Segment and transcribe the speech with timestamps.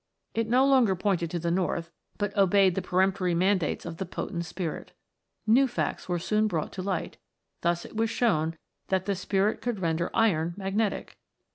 [0.33, 4.45] It no longer pointed to the north, but obeyed the peremptory mandates of the potent
[4.45, 4.93] Spirit.
[5.45, 7.17] New facts were soon brought to light;
[7.61, 11.19] thus it was shown that the Spirit could render iron magnetic.